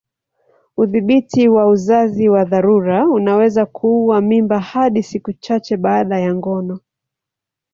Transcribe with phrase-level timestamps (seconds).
[0.81, 6.79] Udhibiti wa uzazi wa dharura unaweza kuua mimba hadi siku chache baada ya ngono.